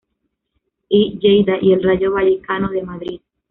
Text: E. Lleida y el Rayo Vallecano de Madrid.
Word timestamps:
E. 0.89 1.19
Lleida 1.21 1.59
y 1.61 1.73
el 1.73 1.83
Rayo 1.83 2.11
Vallecano 2.11 2.69
de 2.71 2.81
Madrid. 2.81 3.21